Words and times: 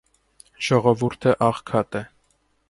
ժողովուրդը 0.67 1.35
աղքատ 1.49 1.95
է: 2.01 2.03